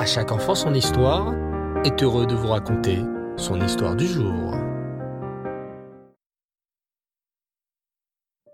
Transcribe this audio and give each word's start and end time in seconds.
À 0.00 0.06
chaque 0.06 0.32
enfant 0.32 0.54
son 0.54 0.72
histoire 0.72 1.34
est 1.84 2.02
heureux 2.02 2.26
de 2.26 2.34
vous 2.34 2.48
raconter 2.48 3.00
son 3.36 3.60
histoire 3.60 3.94
du 3.94 4.06
jour. 4.06 4.54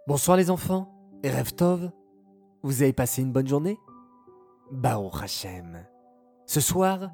Bonsoir 0.08 0.36
les 0.36 0.50
enfants, 0.50 0.92
et 1.22 1.30
Tov, 1.56 1.92
vous 2.64 2.82
avez 2.82 2.92
passé 2.92 3.22
une 3.22 3.30
bonne 3.30 3.46
journée? 3.46 3.78
Bao 4.72 5.08
Hashem. 5.22 5.86
Ce 6.46 6.60
soir, 6.60 7.12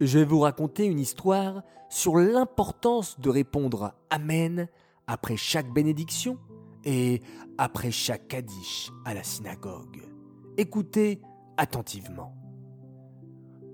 je 0.00 0.20
vais 0.20 0.24
vous 0.26 0.38
raconter 0.38 0.86
une 0.86 1.00
histoire 1.00 1.64
sur 1.90 2.18
l'importance 2.18 3.18
de 3.18 3.30
répondre 3.30 3.94
Amen 4.10 4.68
après 5.08 5.36
chaque 5.36 5.72
bénédiction 5.72 6.38
et 6.84 7.20
après 7.58 7.90
chaque 7.90 8.28
Kaddish 8.28 8.92
à 9.04 9.12
la 9.12 9.24
synagogue. 9.24 10.02
Écoutez 10.56 11.20
attentivement. 11.56 12.41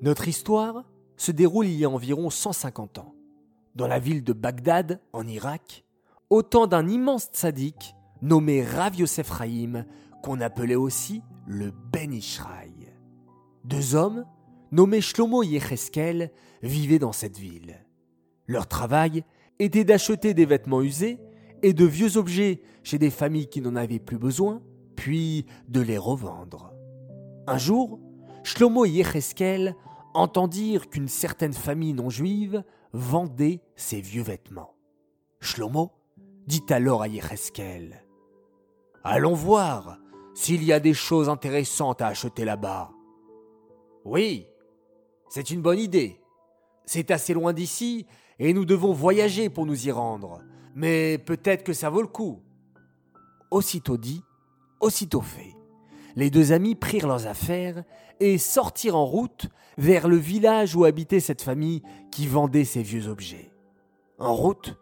Notre 0.01 0.29
histoire 0.29 0.85
se 1.17 1.33
déroule 1.33 1.67
il 1.67 1.75
y 1.75 1.85
a 1.85 1.91
environ 1.91 2.31
150 2.31 2.99
ans, 2.99 3.15
dans 3.75 3.89
la 3.89 3.99
ville 3.99 4.23
de 4.23 4.33
Bagdad, 4.33 5.01
en 5.13 5.27
Irak, 5.27 5.85
au 6.31 6.43
temps 6.43 6.69
d'un 6.69 6.87
immense 6.89 7.29
tzaddik 7.33 7.95
nommé 8.23 8.63
Rav 8.63 8.95
Yosef 8.97 9.29
Rahim, 9.31 9.85
qu'on 10.23 10.41
appelait 10.41 10.77
aussi 10.77 11.23
le 11.47 11.73
Ben 11.93 12.13
Ishraï. 12.13 12.71
Deux 13.65 13.95
hommes, 13.95 14.25
nommés 14.71 15.01
Shlomo 15.01 15.43
Yecheskel, 15.43 16.31
vivaient 16.63 16.99
dans 16.99 17.13
cette 17.13 17.39
ville. 17.39 17.85
Leur 18.47 18.67
travail 18.67 19.25
était 19.59 19.85
d'acheter 19.85 20.33
des 20.33 20.47
vêtements 20.47 20.83
usés 20.83 21.19
et 21.63 21.73
de 21.73 21.85
vieux 21.85 22.17
objets 22.17 22.63
chez 22.85 22.99
des 22.99 23.11
familles 23.11 23.49
qui 23.49 23.61
n'en 23.61 23.75
avaient 23.75 23.99
plus 23.99 24.19
besoin, 24.19 24.63
puis 24.95 25.47
de 25.69 25.81
les 25.81 25.99
revendre. 25.99 26.73
Un 27.47 27.59
jour, 27.59 27.99
Shlomo 28.49 28.87
et 28.87 28.91
Yecheskel 28.91 29.77
entendirent 30.15 30.89
qu'une 30.89 31.07
certaine 31.07 31.53
famille 31.53 31.93
non 31.93 32.09
juive 32.09 32.65
vendait 32.95 33.61
ses 33.77 34.01
vieux 34.01 34.23
vêtements. 34.23 34.75
Shlomo 35.39 35.93
dit 36.47 36.65
alors 36.71 37.03
à 37.03 37.09
Yecheskel 37.09 38.03
Allons 39.05 39.35
voir 39.35 39.99
s'il 40.35 40.65
y 40.65 40.73
a 40.73 40.81
des 40.81 40.95
choses 40.95 41.29
intéressantes 41.29 42.01
à 42.01 42.07
acheter 42.07 42.47
là-bas. 42.47 42.91
Oui, 44.07 44.47
c'est 45.29 45.51
une 45.51 45.61
bonne 45.61 45.79
idée. 45.79 46.19
C'est 46.87 47.11
assez 47.11 47.35
loin 47.35 47.53
d'ici 47.53 48.07
et 48.39 48.55
nous 48.55 48.65
devons 48.65 48.95
voyager 48.95 49.51
pour 49.51 49.67
nous 49.67 49.89
y 49.89 49.93
rendre. 49.93 50.41
Mais 50.75 51.19
peut-être 51.19 51.65
que 51.65 51.75
ça 51.75 51.91
vaut 51.91 52.01
le 52.01 52.09
coup. 52.09 52.43
Aussitôt 53.51 53.99
dit, 53.99 54.23
aussitôt 54.81 55.21
fait. 55.21 55.58
Les 56.19 56.31
deux 56.31 56.51
amis 56.51 56.75
prirent 56.75 57.07
leurs 57.07 57.29
affaires 57.29 57.85
et 58.19 58.39
sortirent 58.39 58.97
en 58.97 59.05
route 59.05 59.47
vers 59.77 60.09
le 60.09 60.17
village 60.17 60.75
où 60.75 60.85
habitait 60.85 61.21
cette 61.21 61.43
famille 61.43 61.81
qui 62.11 62.27
vendait 62.27 62.65
ces 62.65 62.83
vieux 62.83 63.07
objets. 63.07 63.53
En 64.19 64.35
route, 64.35 64.77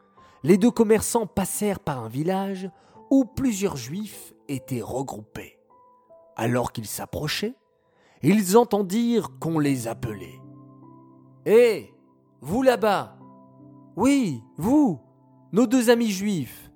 les 0.45 0.57
deux 0.57 0.71
commerçants 0.71 1.27
passèrent 1.27 1.81
par 1.81 2.03
un 2.03 2.09
village 2.09 2.71
où 3.11 3.27
plusieurs 3.27 3.77
juifs 3.77 4.33
étaient 4.49 4.81
regroupés. 4.81 5.59
Alors 6.37 6.73
qu'ils 6.73 6.87
s'approchaient, 6.87 7.55
ils 8.23 8.57
entendirent 8.57 9.39
qu'on 9.39 9.59
les 9.59 9.89
appelait. 9.89 10.41
Hé, 11.45 11.93
vous 12.41 12.63
là-bas 12.63 13.19
Oui, 13.95 14.41
vous, 14.57 15.03
nos 15.53 15.67
deux 15.67 15.91
amis 15.91 16.13
juifs. 16.13 16.71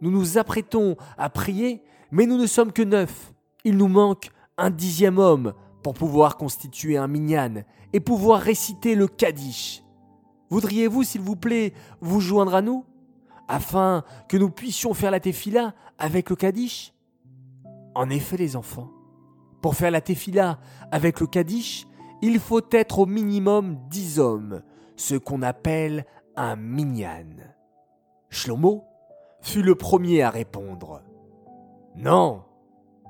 Nous 0.00 0.10
nous 0.10 0.36
apprêtons 0.36 0.96
à 1.16 1.30
prier, 1.30 1.84
mais 2.10 2.26
nous 2.26 2.38
ne 2.38 2.48
sommes 2.48 2.72
que 2.72 2.82
neuf. 2.82 3.32
Il 3.64 3.76
nous 3.76 3.88
manque 3.88 4.30
un 4.56 4.70
dixième 4.70 5.18
homme 5.18 5.54
pour 5.82 5.94
pouvoir 5.94 6.36
constituer 6.36 6.96
un 6.96 7.08
minyan 7.08 7.64
et 7.92 8.00
pouvoir 8.00 8.40
réciter 8.40 8.94
le 8.94 9.08
Kaddish. 9.08 9.82
Voudriez-vous, 10.50 11.04
s'il 11.04 11.20
vous 11.20 11.36
plaît, 11.36 11.72
vous 12.00 12.20
joindre 12.20 12.54
à 12.54 12.62
nous 12.62 12.84
afin 13.48 14.04
que 14.28 14.36
nous 14.36 14.50
puissions 14.50 14.94
faire 14.94 15.10
la 15.10 15.20
tefila 15.20 15.74
avec 15.98 16.30
le 16.30 16.36
Kaddish? 16.36 16.92
En 17.94 18.10
effet, 18.10 18.36
les 18.36 18.56
enfants, 18.56 18.90
pour 19.60 19.74
faire 19.74 19.90
la 19.90 20.00
tefila 20.00 20.58
avec 20.92 21.20
le 21.20 21.26
Kaddish, 21.26 21.86
il 22.22 22.38
faut 22.38 22.60
être 22.70 22.98
au 22.98 23.06
minimum 23.06 23.78
dix 23.88 24.18
hommes, 24.18 24.62
ce 24.96 25.14
qu'on 25.14 25.42
appelle 25.42 26.04
un 26.36 26.56
minyan. 26.56 27.26
Shlomo 28.28 28.84
fut 29.40 29.62
le 29.62 29.74
premier 29.74 30.22
à 30.22 30.30
répondre. 30.30 31.02
Non, 31.96 32.44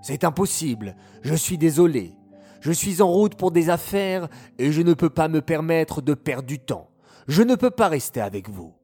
c'est 0.03 0.25
impossible, 0.25 0.97
je 1.23 1.35
suis 1.35 1.59
désolé. 1.59 2.15
Je 2.61 2.73
suis 2.73 3.01
en 3.01 3.11
route 3.11 3.37
pour 3.37 3.53
des 3.53 3.71
affaires 3.71 4.29
et 4.59 4.71
je 4.71 4.83
ne 4.83 4.95
peux 4.95 5.11
pas 5.11 5.29
me 5.29 5.41
permettre 5.41 6.03
de 6.03 6.15
perdre 6.15 6.47
du 6.47 6.59
temps. 6.59 6.91
Je 7.27 7.43
ne 7.43 7.55
peux 7.55 7.71
pas 7.71 7.89
rester 7.89 8.21
avec 8.21 8.49
vous. 8.51 8.75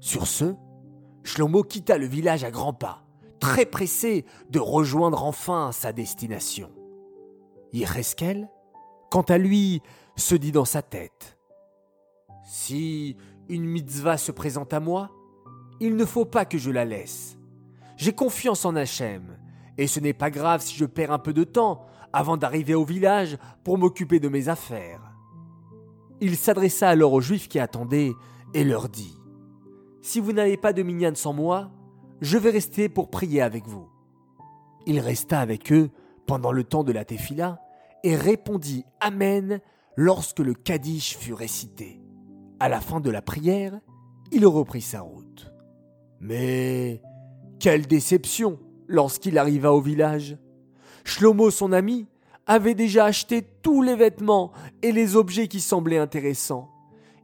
Sur 0.00 0.26
ce, 0.26 0.54
Shlomo 1.22 1.62
quitta 1.62 1.96
le 1.96 2.06
village 2.06 2.44
à 2.44 2.50
grands 2.50 2.74
pas, 2.74 3.02
très 3.40 3.64
pressé 3.64 4.26
de 4.50 4.58
rejoindre 4.58 5.24
enfin 5.24 5.72
sa 5.72 5.92
destination. 5.92 6.70
Yereskel, 7.72 8.48
quant 9.10 9.22
à 9.22 9.38
lui, 9.38 9.80
se 10.16 10.34
dit 10.34 10.52
dans 10.52 10.66
sa 10.66 10.82
tête 10.82 11.38
Si 12.44 13.16
une 13.48 13.64
mitzvah 13.64 14.18
se 14.18 14.32
présente 14.32 14.74
à 14.74 14.80
moi, 14.80 15.10
il 15.80 15.96
ne 15.96 16.04
faut 16.04 16.26
pas 16.26 16.44
que 16.44 16.58
je 16.58 16.70
la 16.70 16.84
laisse. 16.84 17.38
J'ai 17.96 18.12
confiance 18.12 18.64
en 18.64 18.76
Hachem, 18.76 19.38
et 19.78 19.86
ce 19.86 20.00
n'est 20.00 20.12
pas 20.12 20.30
grave 20.30 20.62
si 20.62 20.76
je 20.76 20.84
perds 20.84 21.12
un 21.12 21.18
peu 21.18 21.32
de 21.32 21.44
temps 21.44 21.86
avant 22.12 22.36
d'arriver 22.36 22.74
au 22.74 22.84
village 22.84 23.38
pour 23.64 23.78
m'occuper 23.78 24.20
de 24.20 24.28
mes 24.28 24.48
affaires. 24.48 25.12
Il 26.20 26.36
s'adressa 26.36 26.88
alors 26.88 27.12
aux 27.12 27.20
Juifs 27.20 27.48
qui 27.48 27.58
attendaient 27.58 28.12
et 28.54 28.64
leur 28.64 28.88
dit 28.88 29.18
Si 30.00 30.20
vous 30.20 30.32
n'avez 30.32 30.56
pas 30.56 30.72
de 30.72 30.82
minyan 30.82 31.14
sans 31.14 31.32
moi, 31.32 31.70
je 32.20 32.38
vais 32.38 32.50
rester 32.50 32.88
pour 32.88 33.10
prier 33.10 33.42
avec 33.42 33.66
vous. 33.66 33.88
Il 34.86 35.00
resta 35.00 35.40
avec 35.40 35.72
eux 35.72 35.90
pendant 36.26 36.52
le 36.52 36.64
temps 36.64 36.84
de 36.84 36.92
la 36.92 37.04
tefila 37.04 37.60
et 38.04 38.16
répondit 38.16 38.84
Amen 39.00 39.60
lorsque 39.96 40.40
le 40.40 40.54
Kaddish 40.54 41.16
fut 41.16 41.34
récité. 41.34 42.00
À 42.60 42.68
la 42.68 42.80
fin 42.80 43.00
de 43.00 43.10
la 43.10 43.22
prière, 43.22 43.80
il 44.30 44.46
reprit 44.46 44.80
sa 44.80 45.00
route. 45.00 45.52
Mais 46.20 47.02
quelle 47.58 47.86
déception 47.86 48.58
lorsqu'il 48.88 49.38
arriva 49.38 49.72
au 49.72 49.80
village. 49.80 50.36
Shlomo, 51.04 51.50
son 51.50 51.72
ami, 51.72 52.06
avait 52.46 52.74
déjà 52.74 53.06
acheté 53.06 53.42
tous 53.62 53.82
les 53.82 53.96
vêtements 53.96 54.52
et 54.82 54.92
les 54.92 55.16
objets 55.16 55.48
qui 55.48 55.60
semblaient 55.60 55.98
intéressants. 55.98 56.70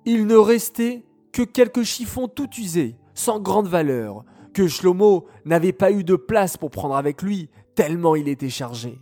Il 0.04 0.26
ne 0.26 0.36
restait 0.36 1.04
que 1.32 1.42
quelques 1.42 1.82
chiffons 1.82 2.28
tout 2.28 2.48
usés, 2.58 2.96
sans 3.14 3.40
grande 3.40 3.68
valeur, 3.68 4.24
que 4.54 4.66
Shlomo 4.66 5.26
n'avait 5.44 5.72
pas 5.72 5.92
eu 5.92 6.04
de 6.04 6.16
place 6.16 6.56
pour 6.56 6.70
prendre 6.70 6.96
avec 6.96 7.22
lui, 7.22 7.50
tellement 7.74 8.16
il 8.16 8.28
était 8.28 8.48
chargé. 8.48 8.98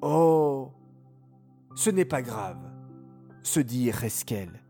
Oh, 0.00 0.70
ce 1.74 1.90
n'est 1.90 2.04
pas 2.04 2.22
grave, 2.22 2.58
se 3.42 3.60
dit 3.60 3.90
Reskel. 3.90 4.62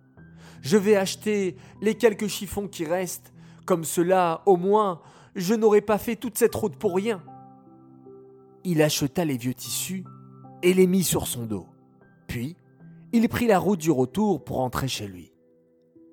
Je 0.63 0.77
vais 0.77 0.97
acheter 0.97 1.57
les 1.81 1.95
quelques 1.95 2.29
chiffons 2.29 2.69
qui 2.69 2.85
restent, 2.85 3.33
comme 3.67 3.85
cela, 3.85 4.43
au 4.47 4.57
moins, 4.57 5.01
je 5.35 5.55
n'aurais 5.55 5.81
pas 5.81 5.99
fait 5.99 6.17
toute 6.17 6.39
cette 6.39 6.55
route 6.55 6.77
pour 6.77 6.95
rien. 6.95 7.23
Il 8.65 8.83
acheta 8.83 9.25
les 9.25 9.37
vieux 9.37 9.55
tissus 9.55 10.05
et 10.63 10.75
les 10.75 10.87
mit 10.87 11.03
sur 11.03 11.27
son 11.27 11.47
dos. 11.47 11.67
Puis, 12.29 12.57
il 13.13 13.29
prit 13.29 13.47
la 13.47 13.59
route 13.59 13.81
du 13.81 13.91
retour 13.91 14.43
pour 14.45 14.57
rentrer 14.57 14.89
chez 14.89 15.07
lui. 15.07 15.33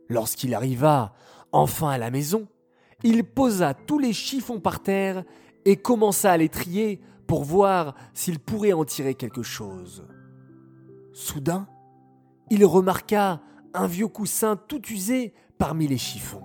Lorsqu'il 0.09 0.53
arriva 0.53 1.13
enfin 1.51 1.89
à 1.89 1.97
la 1.97 2.11
maison, 2.11 2.47
il 3.03 3.23
posa 3.23 3.73
tous 3.73 3.99
les 3.99 4.13
chiffons 4.13 4.59
par 4.59 4.81
terre 4.81 5.23
et 5.65 5.77
commença 5.77 6.31
à 6.31 6.37
les 6.37 6.49
trier 6.49 6.99
pour 7.27 7.43
voir 7.43 7.95
s'il 8.13 8.39
pourrait 8.39 8.73
en 8.73 8.85
tirer 8.85 9.15
quelque 9.15 9.43
chose. 9.43 10.05
Soudain, 11.13 11.67
il 12.49 12.65
remarqua 12.65 13.41
un 13.73 13.87
vieux 13.87 14.07
coussin 14.07 14.55
tout 14.55 14.81
usé 14.89 15.33
parmi 15.57 15.87
les 15.87 15.97
chiffons. 15.97 16.43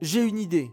J'ai 0.00 0.24
une 0.24 0.38
idée, 0.38 0.70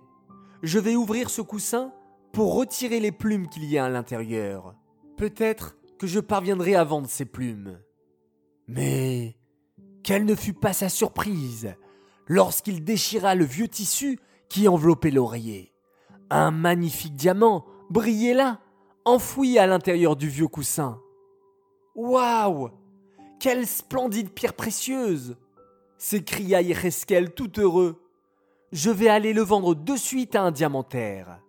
je 0.64 0.80
vais 0.80 0.96
ouvrir 0.96 1.30
ce 1.30 1.42
coussin 1.42 1.94
pour 2.32 2.56
retirer 2.56 3.00
les 3.00 3.12
plumes 3.12 3.48
qu'il 3.48 3.66
y 3.66 3.78
a 3.78 3.86
à 3.86 3.90
l'intérieur. 3.90 4.76
Peut-être 5.18 5.76
que 6.00 6.08
je 6.08 6.20
parviendrai 6.20 6.76
à 6.76 6.84
vendre 6.84 7.10
ces 7.10 7.26
plumes. 7.26 7.80
Mais 8.68 9.38
quelle 10.04 10.26
ne 10.26 10.36
fut 10.36 10.54
pas 10.54 10.74
sa 10.74 10.90
surprise 10.90 11.76
lorsqu'il 12.28 12.84
déchira 12.84 13.36
le 13.36 13.46
vieux 13.46 13.68
tissu 13.68 14.20
qui 14.50 14.68
enveloppait 14.68 15.12
l'oreiller. 15.12 15.74
Un 16.30 16.52
magnifique 16.52 17.16
diamant 17.16 17.66
brillait 17.90 18.34
là, 18.34 18.60
enfoui 19.06 19.58
à 19.58 19.68
l'intérieur 19.68 20.16
du 20.16 20.30
vieux 20.30 20.48
coussin. 20.48 21.02
Waouh 21.96 22.70
Quelle 23.40 23.68
splendide 23.68 24.32
pierre 24.32 24.54
précieuse 24.54 25.36
s'écria 25.98 26.62
Yereskel 26.62 27.34
tout 27.34 27.60
heureux 27.60 28.02
je 28.72 28.90
vais 28.90 29.10
aller 29.10 29.34
le 29.34 29.42
vendre 29.42 29.76
de 29.76 29.96
suite 29.96 30.36
à 30.36 30.44
un 30.44 30.52
diamantaire. 30.52 31.40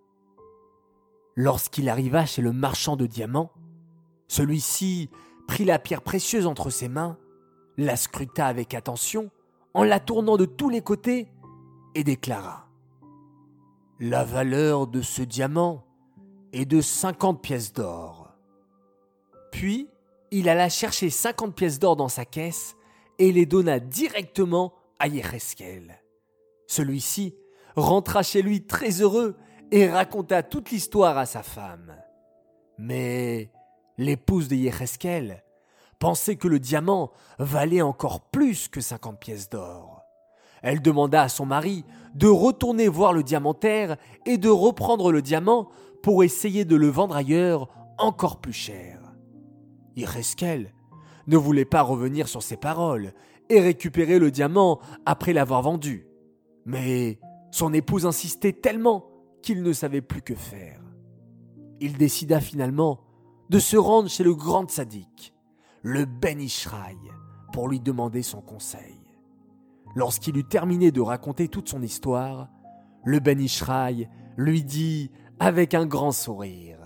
Lorsqu'il 1.37 1.89
arriva 1.89 2.27
chez 2.27 2.43
le 2.43 2.53
marchand 2.53 2.97
de 2.97 3.07
diamants, 3.07 3.53
celui-ci 4.29 5.09
prit 5.47 5.65
la 5.65 5.79
pierre 5.79 6.03
précieuse 6.03 6.47
entre 6.47 6.71
ses 6.71 6.89
mains, 6.89 7.17
la 7.77 7.97
scruta 7.97 8.47
avec 8.47 8.75
attention, 8.75 9.31
en 9.75 9.85
la 9.85 10.01
tournant 10.01 10.37
de 10.37 10.45
tous 10.45 10.69
les 10.69 10.83
côtés, 10.83 11.29
et 11.95 12.05
déclara 12.05 12.69
La 14.01 14.25
valeur 14.25 14.87
de 14.87 15.01
ce 15.01 15.23
diamant 15.23 15.85
est 16.53 16.65
de 16.65 16.81
cinquante 16.81 17.43
pièces 17.43 17.73
d'or. 17.73 18.31
Puis, 19.53 19.89
il 20.31 20.49
alla 20.49 20.69
chercher 20.69 21.11
cinquante 21.11 21.55
pièces 21.55 21.79
d'or 21.79 21.97
dans 21.97 22.09
sa 22.09 22.25
caisse 22.25 22.75
et 23.19 23.33
les 23.33 23.47
donna 23.47 23.79
directement 23.79 24.73
à 24.99 25.09
Yecheskel. 25.09 26.02
Celui-ci 26.73 27.35
rentra 27.77 28.23
chez 28.23 28.41
lui 28.41 28.65
très 28.65 29.03
heureux 29.03 29.37
et 29.71 29.91
raconta 29.91 30.43
toute 30.43 30.71
l'histoire 30.71 31.19
à 31.19 31.27
sa 31.27 31.43
femme. 31.43 31.95
Mais 32.79 33.53
l'épouse 33.99 34.49
de 34.49 34.57
Yecheskel 34.57 35.45
pensait 35.99 36.37
que 36.37 36.49
le 36.49 36.59
diamant 36.59 37.11
valait 37.39 37.83
encore 37.83 38.31
plus 38.31 38.69
que 38.69 38.81
cinquante 38.81 39.21
pièces 39.21 39.51
d'or. 39.51 40.01
Elle 40.63 40.81
demanda 40.81 41.21
à 41.21 41.29
son 41.29 41.45
mari 41.45 41.85
de 42.15 42.29
retourner 42.29 42.89
voir 42.89 43.13
le 43.13 43.23
diamantaire 43.23 43.99
et 44.25 44.39
de 44.39 44.49
reprendre 44.49 45.13
le 45.13 45.21
diamant 45.21 45.69
pour 46.03 46.25
essayer 46.25 46.65
de 46.65 46.77
le 46.77 46.89
vendre 46.89 47.17
ailleurs 47.17 47.69
encore 47.99 48.41
plus 48.41 48.55
cher. 48.55 49.13
Yecheskel 49.95 50.73
ne 51.27 51.37
voulait 51.37 51.67
pas 51.67 51.83
revenir 51.83 52.29
sur 52.29 52.43
ses 52.43 52.57
paroles 52.57 53.13
et 53.51 53.61
récupérer 53.61 54.19
le 54.19 54.31
diamant 54.31 54.81
après 55.05 55.35
l'avoir 55.35 55.61
vendu. 55.61 56.09
Mais 56.65 57.19
son 57.51 57.73
épouse 57.73 58.07
insistait 58.07 58.53
tellement 58.53 59.07
qu'il 59.43 59.63
ne 59.63 59.73
savait 59.73 60.01
plus 60.01 60.23
que 60.23 60.35
faire. 60.35 60.81
Il 61.81 61.97
décida 61.99 62.41
finalement 62.41 63.01
de 63.51 63.59
se 63.59 63.77
rendre 63.77 64.09
chez 64.09 64.25
le 64.25 64.35
grand 64.35 64.71
sadique, 64.71 65.35
le 65.83 66.05
Ben 66.05 66.41
Ishraï, 66.41 66.97
pour 67.53 67.69
lui 67.69 67.81
demander 67.81 68.23
son 68.23 68.41
conseil. 68.41 69.01
Lorsqu'il 69.95 70.37
eut 70.37 70.49
terminé 70.49 70.91
de 70.91 71.01
raconter 71.01 71.49
toute 71.49 71.69
son 71.69 71.83
histoire, 71.83 72.49
le 73.05 73.19
Ben 73.19 73.41
Ishraï 73.41 74.09
lui 74.37 74.65
dit 74.65 75.11
avec 75.39 75.75
un 75.75 75.87
grand 75.87 76.13
sourire 76.13 76.79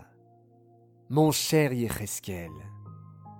Mon 1.11 1.31
cher 1.31 1.73
Yecheskel, 1.73 2.51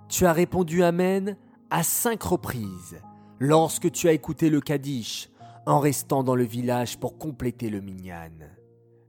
tu 0.07 0.25
as 0.25 0.33
répondu 0.33 0.83
Amen 0.83 1.35
à 1.69 1.83
cinq 1.83 2.23
reprises 2.23 3.01
lorsque 3.39 3.91
tu 3.91 4.07
as 4.07 4.13
écouté 4.13 4.49
le 4.49 4.61
Kaddish 4.61 5.29
en 5.67 5.79
restant 5.79 6.23
dans 6.23 6.35
le 6.35 6.45
village 6.45 6.97
pour 6.97 7.17
compléter 7.17 7.69
le 7.69 7.81
minyan. 7.81 8.31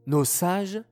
Nos 0.07 0.25
sages 0.25 0.83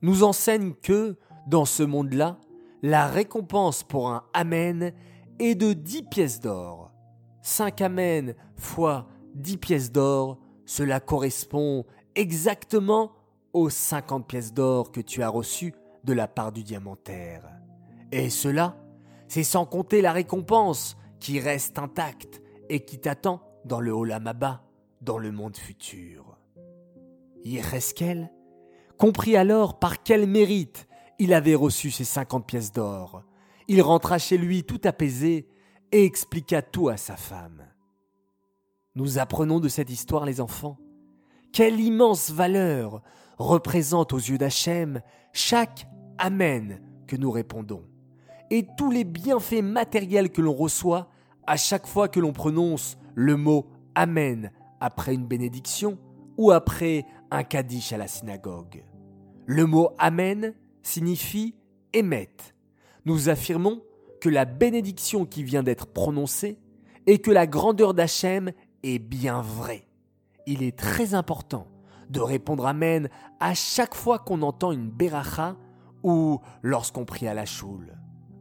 nous 0.00 0.22
enseignent 0.22 0.74
que, 0.74 1.18
dans 1.48 1.64
ce 1.64 1.82
monde-là, 1.82 2.38
la 2.82 3.08
récompense 3.08 3.82
pour 3.82 4.08
un 4.08 4.22
Amen 4.32 4.92
est 5.40 5.56
de 5.56 5.72
dix 5.72 6.04
pièces 6.04 6.38
d'or. 6.38 6.92
Cinq 7.42 7.80
Amen 7.80 8.34
fois 8.54 9.08
dix 9.34 9.56
pièces 9.56 9.90
d'or, 9.90 10.38
cela 10.64 11.00
correspond 11.00 11.84
exactement 12.14 13.10
aux 13.52 13.68
cinquante 13.68 14.28
pièces 14.28 14.54
d'or 14.54 14.92
que 14.92 15.00
tu 15.00 15.24
as 15.24 15.28
reçues 15.28 15.74
de 16.04 16.12
la 16.12 16.28
part 16.28 16.52
du 16.52 16.62
diamantaire. 16.62 17.50
Et 18.12 18.30
cela, 18.30 18.76
c'est 19.26 19.42
sans 19.42 19.66
compter 19.66 20.02
la 20.02 20.12
récompense 20.12 20.96
qui 21.18 21.40
reste 21.40 21.80
intacte 21.80 22.40
et 22.68 22.84
qui 22.84 23.00
t'attend 23.00 23.42
dans 23.64 23.80
le 23.80 23.90
Olamaba, 23.90 24.62
dans 25.06 25.18
le 25.18 25.30
monde 25.30 25.56
futur. 25.56 26.36
Yecheskel 27.44 28.30
comprit 28.98 29.36
alors 29.36 29.78
par 29.78 30.02
quel 30.02 30.26
mérite 30.26 30.88
il 31.20 31.32
avait 31.32 31.54
reçu 31.54 31.90
ces 31.90 32.04
cinquante 32.04 32.46
pièces 32.46 32.72
d'or. 32.72 33.22
Il 33.68 33.80
rentra 33.82 34.18
chez 34.18 34.36
lui 34.36 34.64
tout 34.64 34.80
apaisé 34.84 35.48
et 35.92 36.04
expliqua 36.04 36.60
tout 36.60 36.88
à 36.88 36.96
sa 36.96 37.16
femme. 37.16 37.62
Nous 38.96 39.18
apprenons 39.18 39.60
de 39.60 39.68
cette 39.68 39.90
histoire, 39.90 40.26
les 40.26 40.40
enfants, 40.40 40.76
quelle 41.52 41.80
immense 41.80 42.30
valeur 42.30 43.00
représente 43.38 44.12
aux 44.12 44.18
yeux 44.18 44.38
d'Hachem 44.38 45.00
chaque 45.32 45.86
Amen 46.18 46.82
que 47.06 47.16
nous 47.16 47.30
répondons 47.30 47.84
et 48.50 48.66
tous 48.76 48.90
les 48.90 49.04
bienfaits 49.04 49.62
matériels 49.62 50.30
que 50.30 50.40
l'on 50.40 50.54
reçoit 50.54 51.10
à 51.46 51.56
chaque 51.56 51.86
fois 51.86 52.08
que 52.08 52.20
l'on 52.20 52.32
prononce 52.32 52.96
le 53.14 53.36
mot 53.36 53.68
Amen 53.94 54.50
après 54.80 55.14
une 55.14 55.26
bénédiction 55.26 55.98
ou 56.36 56.50
après 56.50 57.04
un 57.30 57.42
kaddish 57.42 57.92
à 57.92 57.96
la 57.96 58.08
synagogue. 58.08 58.84
Le 59.46 59.66
mot 59.66 59.90
Amen 59.98 60.54
signifie 60.82 61.54
émet. 61.92 62.30
Nous 63.04 63.28
affirmons 63.28 63.82
que 64.20 64.28
la 64.28 64.44
bénédiction 64.44 65.24
qui 65.24 65.42
vient 65.42 65.62
d'être 65.62 65.86
prononcée 65.86 66.58
et 67.06 67.18
que 67.18 67.30
la 67.30 67.46
grandeur 67.46 67.94
d'Hachem 67.94 68.52
est 68.82 68.98
bien 68.98 69.40
vraie. 69.40 69.86
Il 70.46 70.62
est 70.62 70.76
très 70.76 71.14
important 71.14 71.68
de 72.10 72.20
répondre 72.20 72.66
Amen 72.66 73.08
à 73.40 73.54
chaque 73.54 73.94
fois 73.94 74.18
qu'on 74.18 74.42
entend 74.42 74.72
une 74.72 74.90
beracha 74.90 75.56
ou 76.02 76.40
lorsqu'on 76.62 77.04
prie 77.04 77.26
à 77.26 77.34
la 77.34 77.46
choule. 77.46 77.96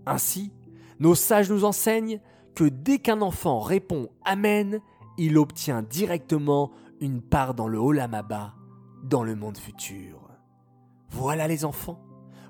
Ainsi, 0.05 0.51
nos 0.99 1.15
sages 1.15 1.49
nous 1.49 1.65
enseignent 1.65 2.19
que 2.53 2.63
dès 2.63 2.99
qu'un 2.99 3.21
enfant 3.21 3.59
répond 3.59 4.09
Amen, 4.23 4.79
il 5.17 5.37
obtient 5.37 5.81
directement 5.81 6.71
une 6.99 7.21
part 7.21 7.53
dans 7.53 7.67
le 7.67 7.77
Olamaba, 7.77 8.53
dans 9.03 9.23
le 9.23 9.35
monde 9.35 9.57
futur. 9.57 10.29
Voilà 11.09 11.47
les 11.47 11.65
enfants, 11.65 12.01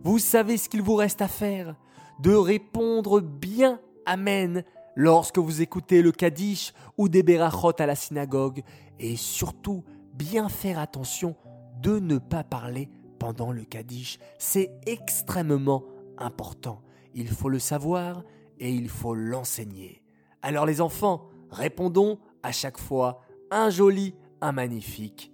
vous 0.03 0.19
savez 0.19 0.57
ce 0.57 0.69
qu'il 0.69 0.81
vous 0.81 0.95
reste 0.95 1.21
à 1.21 1.27
faire, 1.27 1.75
de 2.19 2.33
répondre 2.33 3.21
bien 3.21 3.79
Amen 4.05 4.63
lorsque 4.95 5.39
vous 5.39 5.61
écoutez 5.61 6.01
le 6.01 6.11
Kaddish 6.11 6.73
ou 6.97 7.09
des 7.09 7.23
Berachot 7.23 7.73
à 7.79 7.85
la 7.85 7.95
synagogue, 7.95 8.61
et 8.99 9.15
surtout 9.15 9.83
bien 10.13 10.47
faire 10.47 10.79
attention 10.79 11.35
de 11.81 11.99
ne 11.99 12.17
pas 12.17 12.43
parler 12.43 12.89
pendant 13.19 13.51
le 13.51 13.63
Kaddish. 13.63 14.19
C'est 14.37 14.71
extrêmement 14.85 15.83
important. 16.17 16.81
Il 17.13 17.27
faut 17.29 17.49
le 17.49 17.59
savoir 17.59 18.23
et 18.59 18.71
il 18.71 18.89
faut 18.89 19.15
l'enseigner. 19.15 20.03
Alors 20.41 20.65
les 20.65 20.81
enfants, 20.81 21.29
répondons 21.49 22.19
à 22.45 22.51
chaque 22.51 22.77
fois 22.77 23.21
un 23.49 23.71
joli, 23.71 24.13
un 24.39 24.51
magnifique 24.51 25.31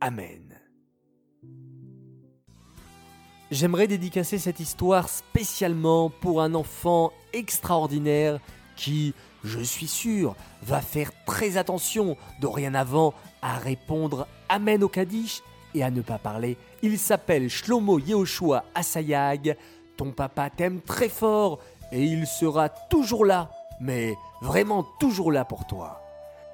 Amen. 0.00 0.58
J'aimerais 3.50 3.86
dédicacer 3.86 4.38
cette 4.38 4.60
histoire 4.60 5.10
spécialement 5.10 6.08
pour 6.08 6.40
un 6.40 6.54
enfant 6.54 7.12
extraordinaire 7.34 8.40
qui, 8.76 9.14
je 9.44 9.60
suis 9.60 9.86
sûr, 9.86 10.34
va 10.62 10.80
faire 10.80 11.12
très 11.26 11.58
attention 11.58 12.16
dorénavant 12.40 13.12
à 13.42 13.56
répondre 13.58 14.26
Amen 14.48 14.82
au 14.82 14.88
Kaddish 14.88 15.42
et 15.74 15.82
à 15.82 15.90
ne 15.90 16.00
pas 16.00 16.18
parler. 16.18 16.56
Il 16.82 16.98
s'appelle 16.98 17.50
Shlomo 17.50 17.98
Yehoshua 17.98 18.64
Asayag. 18.74 19.56
Ton 19.98 20.12
papa 20.12 20.48
t'aime 20.48 20.80
très 20.80 21.10
fort 21.10 21.60
et 21.92 22.02
il 22.02 22.26
sera 22.26 22.70
toujours 22.70 23.26
là, 23.26 23.50
mais 23.80 24.14
vraiment 24.40 24.82
toujours 24.98 25.30
là 25.30 25.44
pour 25.44 25.66
toi. 25.66 26.03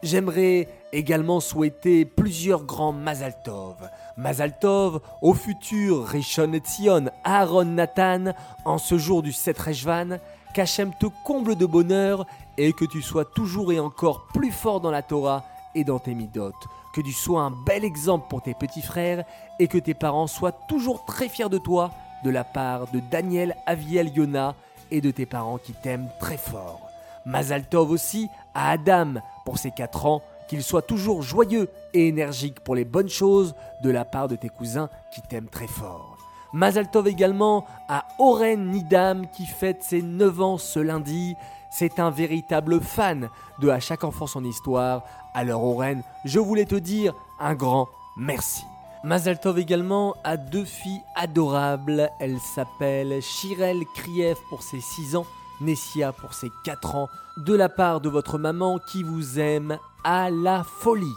J'aimerais 0.02 0.66
également 0.92 1.40
souhaiter 1.40 2.06
plusieurs 2.06 2.64
grands 2.64 2.92
Mazaltov. 2.92 3.76
Mazaltov 4.16 5.00
au 5.20 5.34
futur 5.34 6.06
Rishon 6.06 6.54
Etzion 6.54 7.10
Aaron 7.22 7.66
Nathan 7.66 8.32
en 8.64 8.78
ce 8.78 8.96
jour 8.96 9.22
du 9.22 9.32
7 9.32 9.58
Rejvan, 9.58 10.18
qu'Hachem 10.54 10.92
te 10.98 11.06
comble 11.24 11.54
de 11.54 11.66
bonheur 11.66 12.26
et 12.56 12.72
que 12.72 12.86
tu 12.86 13.02
sois 13.02 13.26
toujours 13.26 13.72
et 13.72 13.80
encore 13.80 14.26
plus 14.32 14.52
fort 14.52 14.80
dans 14.80 14.90
la 14.90 15.02
Torah 15.02 15.44
et 15.74 15.84
dans 15.84 15.98
tes 15.98 16.14
midotes. 16.14 16.66
Que 16.94 17.02
tu 17.02 17.12
sois 17.12 17.42
un 17.42 17.50
bel 17.50 17.84
exemple 17.84 18.26
pour 18.30 18.42
tes 18.42 18.54
petits 18.54 18.82
frères 18.82 19.24
et 19.58 19.68
que 19.68 19.78
tes 19.78 19.94
parents 19.94 20.26
soient 20.26 20.58
toujours 20.66 21.04
très 21.04 21.28
fiers 21.28 21.50
de 21.50 21.58
toi 21.58 21.90
de 22.24 22.30
la 22.30 22.44
part 22.44 22.86
de 22.90 23.00
Daniel 23.10 23.54
Aviel 23.66 24.08
Yona 24.16 24.54
et 24.90 25.02
de 25.02 25.10
tes 25.10 25.26
parents 25.26 25.58
qui 25.58 25.74
t'aiment 25.74 26.08
très 26.18 26.38
fort. 26.38 26.80
Mazal 27.26 27.68
Tov 27.68 27.90
aussi 27.90 28.28
à 28.54 28.70
Adam 28.70 29.14
pour 29.44 29.58
ses 29.58 29.70
4 29.70 30.06
ans, 30.06 30.22
qu'il 30.48 30.62
soit 30.62 30.82
toujours 30.82 31.22
joyeux 31.22 31.68
et 31.94 32.08
énergique 32.08 32.60
pour 32.60 32.74
les 32.74 32.84
bonnes 32.84 33.08
choses 33.08 33.54
de 33.82 33.90
la 33.90 34.04
part 34.04 34.28
de 34.28 34.36
tes 34.36 34.48
cousins 34.48 34.88
qui 35.12 35.22
t'aiment 35.22 35.48
très 35.48 35.68
fort. 35.68 36.16
Mazal 36.52 36.90
Tov 36.90 37.06
également 37.06 37.64
à 37.88 38.06
Oren 38.18 38.70
Nidam 38.70 39.28
qui 39.30 39.46
fête 39.46 39.84
ses 39.84 40.02
9 40.02 40.40
ans 40.40 40.58
ce 40.58 40.80
lundi. 40.80 41.36
C'est 41.70 42.00
un 42.00 42.10
véritable 42.10 42.80
fan 42.80 43.28
de 43.60 43.68
À 43.68 43.78
chaque 43.78 44.02
enfant 44.02 44.26
son 44.26 44.44
histoire. 44.44 45.04
Alors 45.34 45.62
Oren, 45.62 46.02
je 46.24 46.40
voulais 46.40 46.64
te 46.64 46.74
dire 46.74 47.14
un 47.38 47.54
grand 47.54 47.88
merci. 48.16 48.64
Mazaltov 49.04 49.58
également 49.58 50.14
a 50.24 50.36
deux 50.36 50.64
filles 50.64 51.02
adorables. 51.14 52.10
Elles 52.18 52.40
s'appellent 52.54 53.22
Shirel 53.22 53.84
Kriev 53.94 54.36
pour 54.48 54.62
ses 54.62 54.80
6 54.80 55.16
ans, 55.16 55.26
Nessia 55.60 56.12
pour 56.12 56.34
ses 56.34 56.50
4 56.64 56.94
ans, 56.94 57.10
de 57.36 57.54
la 57.54 57.68
part 57.68 58.00
de 58.00 58.08
votre 58.08 58.38
maman 58.38 58.78
qui 58.78 59.02
vous 59.02 59.38
aime 59.38 59.78
à 60.04 60.30
la 60.30 60.64
folie. 60.64 61.16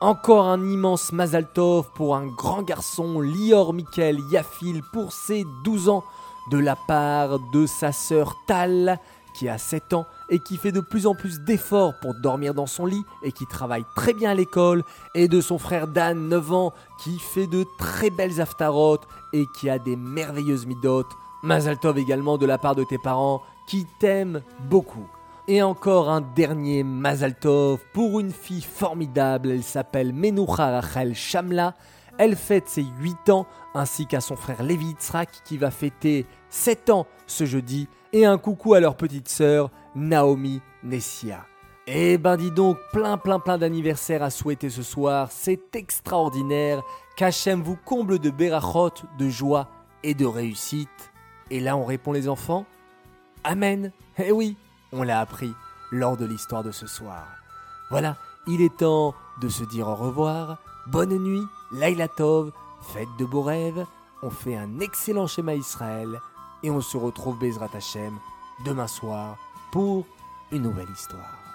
Encore 0.00 0.46
un 0.46 0.62
immense 0.62 1.12
Mazaltov 1.12 1.90
pour 1.94 2.14
un 2.14 2.26
grand 2.26 2.62
garçon, 2.62 3.20
Lior 3.20 3.72
Michael 3.72 4.20
Yafil 4.30 4.82
pour 4.92 5.12
ses 5.12 5.44
12 5.64 5.88
ans, 5.88 6.04
de 6.50 6.58
la 6.58 6.76
part 6.76 7.38
de 7.52 7.66
sa 7.66 7.92
sœur 7.92 8.36
Tal 8.46 8.98
qui 9.34 9.48
a 9.48 9.58
7 9.58 9.92
ans 9.92 10.06
et 10.28 10.40
qui 10.40 10.56
fait 10.56 10.72
de 10.72 10.80
plus 10.80 11.06
en 11.06 11.14
plus 11.14 11.40
d'efforts 11.40 11.94
pour 12.00 12.14
dormir 12.14 12.54
dans 12.54 12.66
son 12.66 12.86
lit 12.86 13.04
et 13.22 13.32
qui 13.32 13.46
travaille 13.46 13.84
très 13.94 14.12
bien 14.12 14.30
à 14.30 14.34
l'école, 14.34 14.82
et 15.14 15.28
de 15.28 15.40
son 15.40 15.58
frère 15.58 15.86
Dan, 15.86 16.28
9 16.28 16.52
ans, 16.52 16.72
qui 17.00 17.18
fait 17.18 17.46
de 17.46 17.64
très 17.78 18.10
belles 18.10 18.40
aftarotes 18.40 19.06
et 19.32 19.46
qui 19.54 19.70
a 19.70 19.78
des 19.78 19.96
merveilleuses 19.96 20.66
midotes. 20.66 21.10
Mazaltov 21.42 21.98
également 21.98 22.36
de 22.36 22.46
la 22.46 22.58
part 22.58 22.74
de 22.74 22.84
tes 22.84 22.98
parents 22.98 23.42
qui 23.68 23.86
t'aiment 24.00 24.42
beaucoup. 24.68 25.06
Et 25.46 25.62
encore 25.62 26.10
un 26.10 26.20
dernier 26.20 26.82
Mazaltov 26.82 27.80
pour 27.92 28.18
une 28.18 28.32
fille 28.32 28.62
formidable, 28.62 29.50
elle 29.50 29.62
s'appelle 29.62 30.12
Menucha 30.12 30.80
Rachel 30.80 31.14
Shamla. 31.14 31.74
Elle 32.18 32.34
fête 32.34 32.68
ses 32.68 32.84
8 33.00 33.30
ans, 33.30 33.46
ainsi 33.74 34.06
qu'à 34.06 34.20
son 34.20 34.36
frère 34.36 34.62
Levi 34.62 34.86
Yitzhak 34.86 35.28
qui 35.44 35.56
va 35.56 35.70
fêter 35.70 36.26
7 36.50 36.90
ans 36.90 37.06
ce 37.26 37.44
jeudi, 37.44 37.88
et 38.12 38.26
un 38.26 38.38
coucou 38.38 38.74
à 38.74 38.80
leur 38.80 38.96
petite 38.96 39.28
sœur 39.28 39.70
Naomi 39.94 40.60
Nessia. 40.82 41.46
Eh 41.86 42.18
ben 42.18 42.36
dis 42.36 42.50
donc, 42.50 42.76
plein 42.92 43.16
plein 43.16 43.38
plein 43.38 43.56
d'anniversaires 43.56 44.22
à 44.22 44.30
souhaiter 44.30 44.68
ce 44.68 44.82
soir, 44.82 45.28
c'est 45.30 45.76
extraordinaire, 45.76 46.82
qu'Hachem 47.16 47.62
vous 47.62 47.76
comble 47.76 48.18
de 48.18 48.30
berachot, 48.30 48.90
de 49.18 49.28
joie 49.28 49.68
et 50.02 50.14
de 50.14 50.26
réussite. 50.26 51.12
Et 51.50 51.60
là 51.60 51.76
on 51.76 51.84
répond 51.84 52.12
les 52.12 52.28
enfants? 52.28 52.66
Amen 53.44 53.92
Eh 54.18 54.32
oui, 54.32 54.56
on 54.92 55.02
l'a 55.02 55.20
appris 55.20 55.52
lors 55.90 56.16
de 56.16 56.24
l'histoire 56.24 56.62
de 56.62 56.72
ce 56.72 56.86
soir. 56.86 57.26
Voilà, 57.90 58.16
il 58.46 58.60
est 58.60 58.76
temps 58.76 59.14
de 59.40 59.48
se 59.48 59.64
dire 59.64 59.88
au 59.88 59.94
revoir, 59.94 60.58
bonne 60.86 61.16
nuit, 61.18 61.46
Laila 61.72 62.08
Tov, 62.08 62.52
faites 62.82 63.08
de 63.18 63.24
beaux 63.24 63.42
rêves, 63.42 63.86
on 64.22 64.30
fait 64.30 64.56
un 64.56 64.80
excellent 64.80 65.26
schéma 65.26 65.54
Israël 65.54 66.20
et 66.62 66.70
on 66.70 66.80
se 66.80 66.96
retrouve 66.96 67.38
Bezrat 67.38 67.70
Hashem 67.74 68.18
demain 68.64 68.88
soir 68.88 69.36
pour 69.70 70.04
une 70.50 70.62
nouvelle 70.62 70.90
histoire. 70.90 71.47